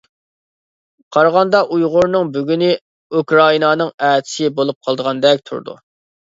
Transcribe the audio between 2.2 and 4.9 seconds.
بۈگۈنى ئۇكرائىنانىڭ ئەتىسى بولۇپ